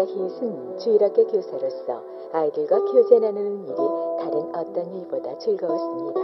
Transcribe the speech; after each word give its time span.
여자 0.00 0.12
히읗은 0.12 0.78
주일학교 0.78 1.26
교사로서 1.26 2.02
아이들과 2.32 2.78
교제 2.86 3.18
나누는 3.18 3.66
일이 3.66 3.76
다른 4.18 4.54
어떤 4.54 4.94
일보다 4.94 5.36
즐거웠습니다. 5.36 6.20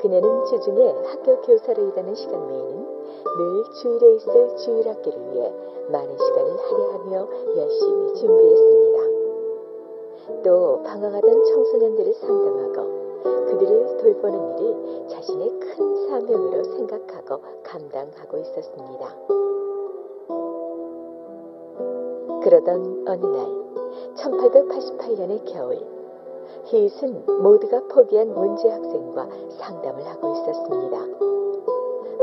그녀는 0.00 0.44
주중에 0.46 0.90
학교 1.06 1.40
교사로 1.42 1.88
일하는 1.88 2.14
시간 2.16 2.48
외에는 2.48 2.86
늘 3.38 3.64
주일에 3.80 4.14
있을 4.16 4.56
주일학교를 4.56 5.34
위해 5.34 5.52
많은 5.92 6.18
시간을 6.18 6.56
할애하며 6.58 7.28
열심히 7.58 8.14
준비했습니다. 8.14 8.98
또 10.42 10.82
방황하던 10.82 11.44
청소년들을 11.44 12.14
상담하고 12.14 12.98
그들을 13.46 13.96
돌보는 13.98 14.58
일을 14.58 15.08
자신의 15.08 15.60
큰 15.60 16.08
사명으로 16.08 16.64
생각하고 16.64 17.40
감당하고 17.62 18.38
있었습니다. 18.38 19.47
그러던 22.48 23.04
어느 23.06 23.26
날 23.26 23.46
1888년의 24.16 25.44
겨울 25.52 25.78
히읗은 26.64 27.42
모두가 27.42 27.82
포기한 27.88 28.32
문제 28.32 28.70
학생과 28.70 29.28
상담을 29.58 30.06
하고 30.06 30.32
있었습니다. 30.32 30.98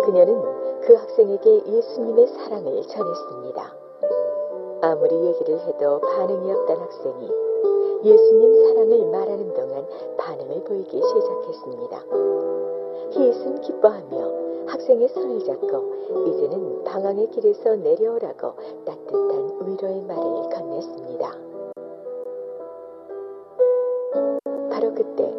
그녀는 0.03 0.41
그 0.81 0.95
학생에게 0.95 1.67
예수님의 1.67 2.27
사랑을 2.27 2.81
전했습니다. 2.87 3.75
아무리 4.81 5.15
얘기를 5.27 5.59
해도 5.59 6.01
반응이 6.01 6.51
없던 6.51 6.75
학생이 6.75 7.29
예수님 8.03 8.65
사랑을 8.65 9.05
말하는 9.11 9.53
동안 9.53 9.85
반응을 10.17 10.63
보이기 10.63 11.01
시작했습니다. 11.03 12.03
히읗은 13.11 13.61
기뻐하며 13.61 14.54
학생의 14.67 15.09
손을 15.09 15.39
잡고 15.45 15.95
이제는 16.27 16.83
방황의 16.83 17.29
길에서 17.31 17.75
내려오라고 17.75 18.53
따뜻한 18.85 19.67
위로의 19.67 20.01
말을 20.03 20.49
건넸습니다. 20.49 21.45
바로 24.69 24.93
그때 24.93 25.33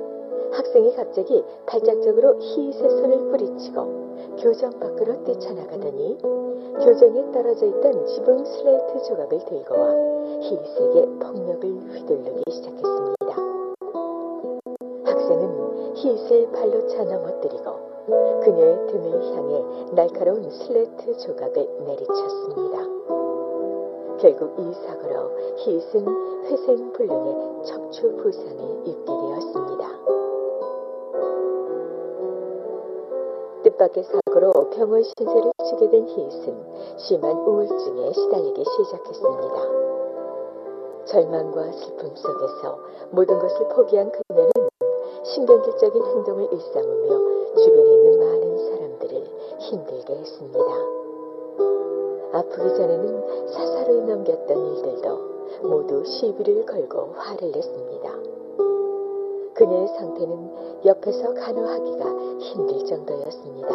학생이 0.53 0.95
갑자기 0.95 1.45
발작적으로 1.67 2.39
히읗의 2.41 2.91
손을 2.91 3.31
뿌리치고 3.31 4.07
교정 4.41 4.79
밖으로 4.79 5.25
뛰쳐나가더니 5.25 6.19
교정에 6.85 7.33
떨어져 7.33 7.67
있던 7.67 8.07
지붕 8.07 8.45
슬레이트 8.45 9.03
조각을 9.09 9.39
들고 9.45 9.75
와 9.79 9.91
히읗에게 10.41 11.07
폭력을 11.19 11.65
휘둘르기 11.65 12.43
시작했습니다. 12.51 13.16
히읗을 16.07 16.53
발로 16.53 16.87
차 16.87 17.03
넘어뜨리고 17.03 17.65
그녀의 18.45 18.87
등을 18.87 19.35
향해 19.35 19.65
날카로운 19.93 20.49
슬레이트 20.51 21.17
조각을 21.19 21.69
내리쳤습니다. 21.85 22.79
결국 24.21 24.55
이 24.57 24.73
사고로 24.73 25.31
히읗은 25.57 26.45
회생불능의 26.45 27.65
척추 27.65 28.15
부상을 28.19 28.87
입게 28.87 29.05
되었습니다. 29.05 29.89
뜻밖의 33.65 34.05
사고로 34.05 34.71
병원 34.71 35.03
신세를 35.03 35.51
지게 35.65 35.91
된 35.91 36.07
히읗은 36.07 36.99
심한 36.99 37.33
우울증에 37.33 38.13
시달리기 38.13 38.65
시작했습니다. 38.65 39.57
절망과 41.07 41.73
슬픔 41.73 42.15
속에서 42.15 42.79
모든 43.11 43.41
것을 43.41 43.69
포기한 43.71 44.13
그녀는 44.13 44.66
신경질적인 45.23 46.05
행동을 46.05 46.49
일삼으며 46.53 47.21
주변에 47.57 47.95
있는 47.95 48.19
많은 48.19 48.71
사람들을 48.71 49.25
힘들게 49.59 50.15
했습니다. 50.15 50.65
아프기 52.33 52.75
전에는 52.77 53.49
사사로이 53.49 54.03
넘겼던 54.03 54.67
일들도 54.67 55.37
모두 55.63 56.05
시비를 56.05 56.67
걸고 56.67 57.13
화를 57.15 57.51
냈습니다. 57.51 58.13
그녀의 59.55 59.89
상태는 59.89 60.85
옆에서 60.85 61.33
간호하기가 61.33 62.05
힘들 62.41 62.85
정도였습니다. 62.85 63.69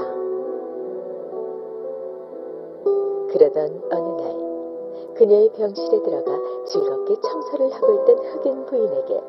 그러던 3.32 3.82
어느 3.92 4.22
날 4.22 5.14
그녀의 5.16 5.50
병실에 5.54 6.04
들어가 6.04 6.32
즐겁게 6.66 7.16
청소를 7.22 7.72
하고 7.72 7.94
있던 7.94 8.18
흑인 8.18 8.66
부인에게 8.66 9.22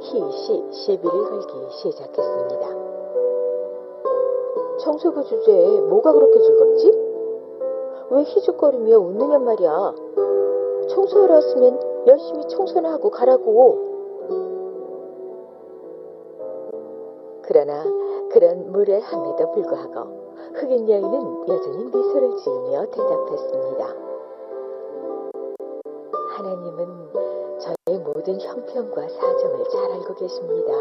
히읗이 0.00 0.72
시비를 0.72 1.24
걸기 1.24 1.70
시작했습니다. 1.70 2.88
청소부 4.80 5.24
주제에 5.24 5.80
뭐가 5.80 6.12
그렇게 6.12 6.40
즐겁지? 6.40 7.08
왜 8.10 8.22
희죽거리며 8.22 8.98
웃느냔 8.98 9.44
말이야. 9.44 9.94
청소하러 10.88 11.34
왔으면 11.34 11.80
열심히 12.06 12.46
청소나 12.48 12.92
하고 12.92 13.10
가라고. 13.10 13.88
그러나 17.42 17.84
그런 18.30 18.72
무례함에도 18.72 19.52
불구하고 19.52 20.18
흑인 20.54 20.88
여인은 20.88 21.48
여전히 21.48 21.84
미소를 21.84 22.36
지으며 22.36 22.86
대답했습니다. 22.86 24.08
하나님은 26.36 27.08
저 27.12 27.27
의 27.88 27.98
모든 28.00 28.38
형편과 28.38 29.08
사정을 29.08 29.64
잘 29.70 29.92
알고 29.92 30.14
계십니다. 30.16 30.72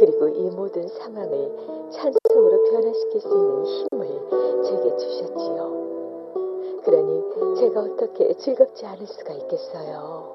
그리고 0.00 0.26
이 0.26 0.50
모든 0.50 0.88
상황을 0.88 1.88
찬송으로 1.90 2.64
변화시킬 2.64 3.20
수 3.20 3.28
있는 3.28 3.64
힘을 3.64 4.64
제게 4.64 4.96
주셨지요. 4.96 6.82
그러니 6.84 7.22
제가 7.58 7.80
어떻게 7.82 8.34
즐겁지 8.34 8.86
않을 8.86 9.06
수가 9.06 9.34
있겠어요. 9.34 10.34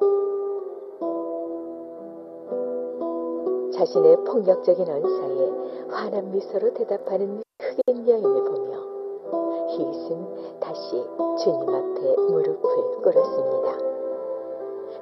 자신의 3.74 4.24
폭력적인 4.24 4.88
언사에 4.88 5.90
환한 5.90 6.32
미소로 6.32 6.74
대답하는 6.74 7.44
흑인 7.60 8.08
여인을 8.08 8.46
보며 8.46 8.82
히읗은 9.72 10.60
다시 10.62 11.04
주님 11.44 11.68
앞에 11.68 12.16
무릎을 12.32 13.02
꿇었습니다. 13.04 13.93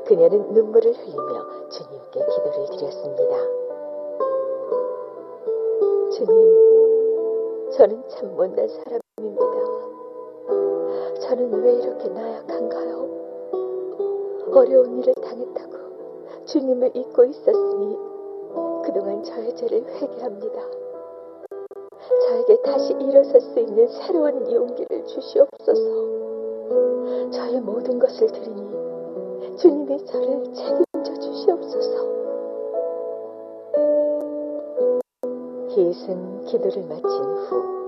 그녀는 0.06 0.52
눈물을 0.54 0.94
흘리며 0.94 1.70
주님께 1.70 2.26
기도를 2.26 2.66
드렸습니다. 2.78 3.36
주님, 6.12 6.30
저는 7.72 8.04
참 8.10 8.36
못난 8.36 8.68
사람입니다. 8.68 9.46
저는 11.22 11.64
왜 11.64 11.74
이렇게 11.74 12.10
나약한가요? 12.10 13.10
어려운 14.54 15.00
일을 15.00 15.14
당했다고 15.16 16.46
주님을 16.46 16.92
잊고 16.96 17.24
있었으니 17.24 17.98
그동안 18.84 19.24
저의 19.24 19.56
죄를 19.56 19.86
회개합니다. 19.86 20.62
저에게 22.28 22.62
다시 22.64 22.94
일어설 22.94 23.40
수 23.40 23.60
있는 23.60 23.88
새로운 23.88 24.52
용기를 24.52 25.06
주시옵소서. 25.06 25.82
저의 27.32 27.62
모든 27.62 27.98
것을 28.00 28.28
드리니 28.28 28.81
주님이 29.62 30.06
저를 30.06 30.44
책임져 30.54 31.14
주시옵소서. 31.20 32.12
히읗은 35.70 36.46
기도를 36.46 36.84
마친 36.88 37.04
후 37.04 37.82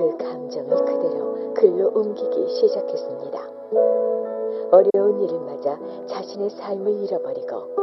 그 0.00 0.16
감정을 0.16 0.76
그대로 0.86 1.52
글로 1.54 1.90
옮기기 1.94 2.48
시작했습니다. 2.48 3.38
어려운 4.70 5.20
일을 5.20 5.40
맞아 5.40 5.78
자신의 6.06 6.48
삶을 6.50 6.90
잃어버리고 7.02 7.74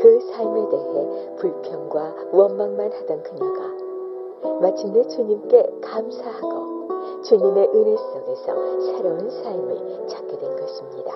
그 0.00 0.20
삶에 0.30 0.68
대해 0.68 1.36
불평과 1.36 2.14
원망만 2.30 2.92
하던 2.92 3.22
그녀가 3.24 4.60
마침내 4.60 5.02
주님께 5.08 5.80
감사하고 5.82 7.22
주님의 7.24 7.68
은혜 7.74 7.96
속에서 7.96 8.80
새로운 8.82 9.28
삶을 9.28 10.06
찾게 10.06 10.38
된 10.38 10.56
것입니다. 10.56 11.14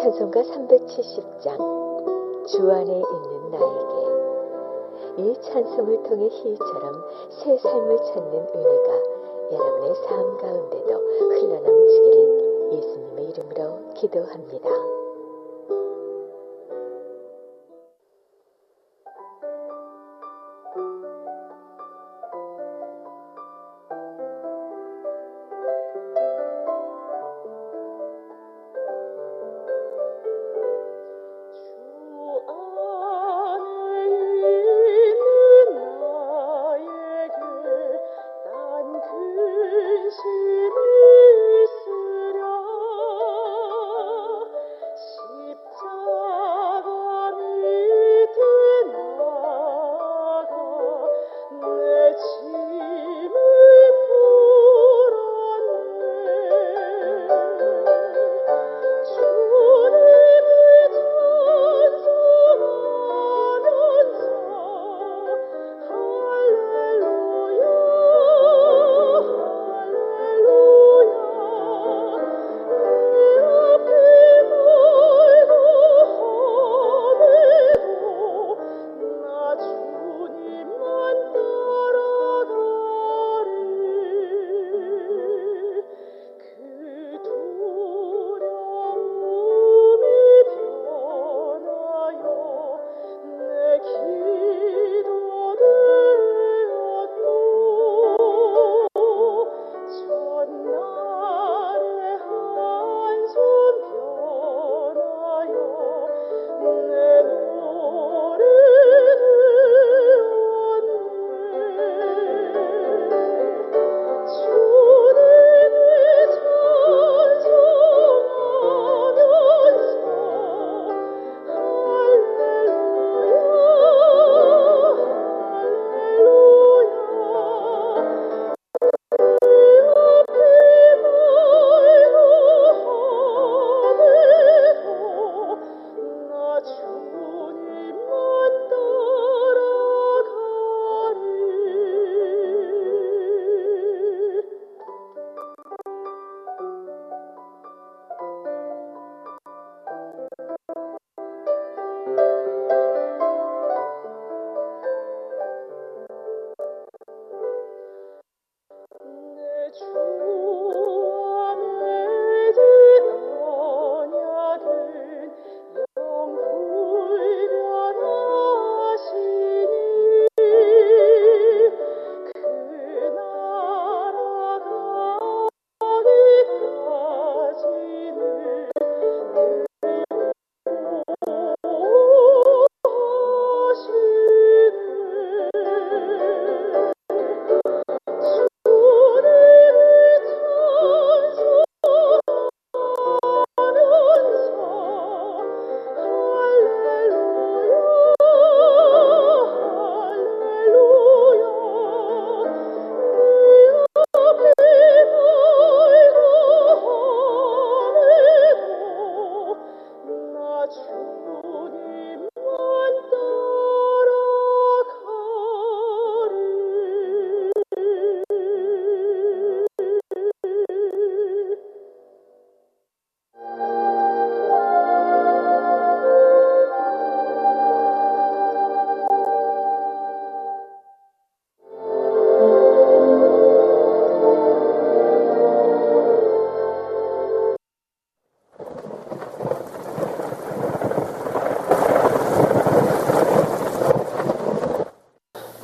찬송가 0.00 0.40
370장 0.40 1.58
주 2.46 2.72
안에 2.72 2.90
있는 2.90 3.50
나에게 3.50 3.94
이 5.18 5.34
찬송을 5.42 6.02
통해 6.04 6.26
희처럼 6.26 7.04
새 7.28 7.58
삶을 7.58 7.98
찾는 7.98 8.32
은혜가 8.32 9.02
여러분의 9.52 9.94
삶 9.96 10.38
가운데도 10.38 10.94
흘러넘치기를 10.94 12.72
예수님의 12.72 13.28
이름으로 13.28 13.92
기도합니다. 13.92 14.70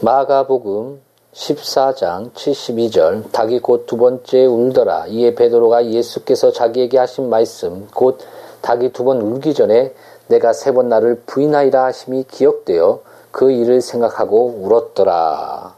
마가복음 0.07 1.01
14장 1.35 2.33
72절 2.33 3.33
닭이 3.33 3.59
곧 3.59 3.87
두 3.87 3.97
번째 3.97 4.47
울더라 4.47 5.07
이에 5.09 5.35
베드로가 5.35 5.87
예수께서 5.87 6.53
자기에게 6.53 6.97
하신 6.97 7.29
말씀 7.29 7.89
곧 7.93 8.21
닭이 8.63 8.93
두 8.93 9.03
번 9.03 9.21
울기 9.21 9.53
전에 9.53 9.93
내가 10.29 10.53
세 10.53 10.71
번 10.71 10.89
나를 10.89 11.23
부인하리라 11.27 11.87
하심이 11.87 12.25
기억되어 12.31 13.01
그 13.33 13.51
일을 13.51 13.81
생각하고 13.81 14.61
울었더라. 14.61 15.75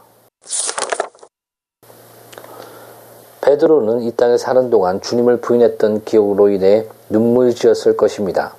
베드로는 3.41 4.03
이 4.03 4.11
땅에 4.11 4.37
사는 4.37 4.69
동안 4.69 5.01
주님을 5.01 5.37
부인했던 5.37 6.03
기억으로 6.05 6.49
인해 6.49 6.85
눈물 7.09 7.55
지었을 7.55 7.97
것입니다. 7.97 8.53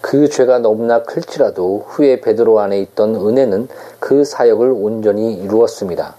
그 0.00 0.28
죄가 0.28 0.60
너무나 0.60 1.02
클지라도 1.02 1.84
후에 1.88 2.20
베드로 2.20 2.60
안에 2.60 2.78
있던 2.80 3.16
은혜는 3.16 3.68
그 4.08 4.24
사역을 4.24 4.70
온전히 4.70 5.34
이루었습니다. 5.34 6.14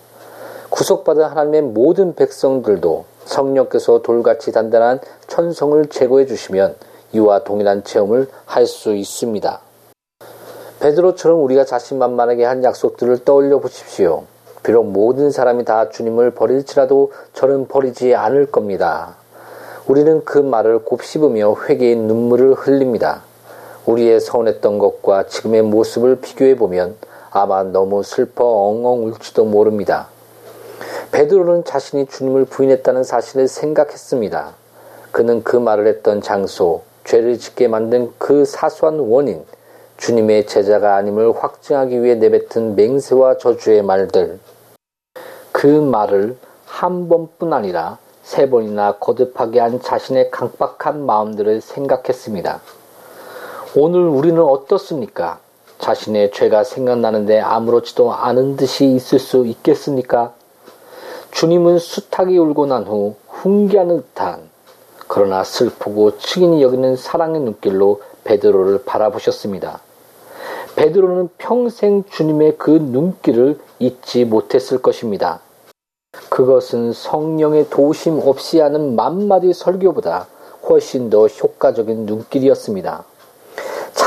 구속받은 0.70 1.24
하나님의 1.24 1.64
모든 1.64 2.14
백성들도 2.14 3.06
성령께서 3.26 4.04
돌같이 4.04 4.52
단단한 4.52 5.00
천성을 5.26 5.88
제거해 5.88 6.28
주시면 6.28 6.76
이와 7.14 7.44
동일한 7.44 7.84
체험을 7.84 8.28
할 8.46 8.68
수 8.68 8.94
있습니다. 8.94 9.62
베드로처럼 10.80 11.44
우리가 11.44 11.66
자신만만하게 11.66 12.46
한 12.46 12.64
약속들을 12.64 13.26
떠올려 13.26 13.58
보십시오. 13.58 14.26
비록 14.62 14.86
모든 14.86 15.32
사람이 15.32 15.66
다 15.66 15.90
주님을 15.90 16.36
버릴지라도 16.36 17.12
저는 17.34 17.68
버리지 17.68 18.14
않을 18.14 18.52
겁니다. 18.52 19.16
우리는 19.88 20.24
그 20.26 20.38
말을 20.38 20.86
곱씹으며 20.86 21.56
회개의 21.68 21.96
눈물을 21.96 22.54
흘립니다. 22.54 23.24
우리의 23.88 24.20
서운했던 24.20 24.78
것과 24.78 25.26
지금의 25.26 25.64
모습을 25.64 26.18
비교해 26.18 26.56
보면 26.56 26.96
아마 27.32 27.64
너무 27.64 28.04
슬퍼 28.04 28.46
엉엉 28.46 29.06
울지도 29.06 29.46
모릅니다. 29.46 30.08
베드로는 31.12 31.64
자신이 31.64 32.06
주님을 32.08 32.46
부인했다는 32.46 33.04
사실을 33.04 33.48
생각했습니다. 33.48 34.54
그는 35.12 35.44
그 35.44 35.56
말을 35.56 35.88
했던 35.88 36.22
장소, 36.22 36.84
죄를 37.04 37.40
짓게 37.40 37.68
만든 37.68 38.12
그 38.18 38.46
사소한 38.46 39.00
원인, 39.00 39.44
주님의 39.98 40.46
제자가 40.48 40.96
아님을 40.96 41.34
확증하기 41.36 42.04
위해 42.04 42.16
내뱉은 42.16 42.76
맹세와 42.76 43.38
저주의 43.38 43.82
말들. 43.82 44.40
그 45.52 45.68
말을 45.68 46.38
한 46.66 47.10
번뿐 47.10 47.52
아니라 47.52 47.98
세 48.24 48.50
번이나 48.50 48.98
거듭하게 49.00 49.60
한 49.60 49.82
자신의 49.82 50.30
강박한 50.30 51.06
마음들을 51.06 51.62
생각했습니다. 51.62 52.62
오늘 53.76 54.02
우리는 54.02 54.42
어떻습니까? 54.42 55.40
자신의 55.80 56.32
죄가 56.32 56.64
생각나는데 56.64 57.40
아무렇지도 57.40 58.14
않은 58.14 58.58
듯이 58.58 58.86
있을 58.86 59.18
수 59.18 59.46
있겠습니까? 59.46 60.34
주님은 61.32 61.80
숱하게 61.80 62.38
울고 62.38 62.66
난 62.66 62.84
후 62.86 63.16
훈계하는 63.28 64.02
듯한 64.02 64.50
그러나 65.08 65.44
슬프고 65.44 66.18
측인이 66.18 66.62
여기는 66.62 66.96
사랑의 66.96 67.42
눈길로 67.42 68.02
베드로를 68.26 68.84
바라보셨습니다. 68.84 69.80
베드로는 70.76 71.30
평생 71.38 72.04
주님의 72.10 72.58
그 72.58 72.70
눈길을 72.70 73.60
잊지 73.80 74.26
못했을 74.26 74.82
것입니다. 74.82 75.40
그것은 76.30 76.94
성령의 76.94 77.70
도우심 77.70 78.20
없이 78.24 78.60
하는 78.60 78.96
만마디 78.96 79.54
설교보다 79.54 80.28
훨씬 80.68 81.10
더 81.10 81.28
효과적인 81.28 82.06
눈길이었습니다. 82.06 83.06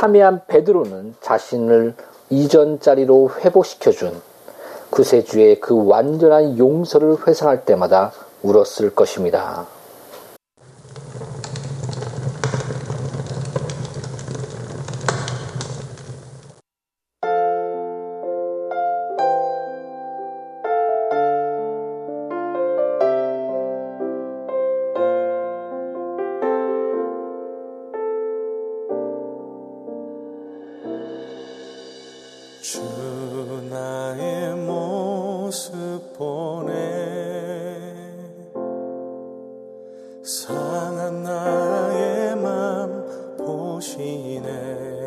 참여한 0.02 0.40
베드로는 0.48 1.14
자신을 1.20 1.94
이전 2.28 2.80
자리로 2.80 3.30
회복시켜준 3.38 4.20
구세주의 4.90 5.60
그 5.60 5.86
완전한 5.86 6.58
용서를 6.58 7.18
회상할 7.24 7.64
때마다 7.64 8.10
울었을 8.42 8.96
것입니다. 8.96 9.64
사 44.62 45.01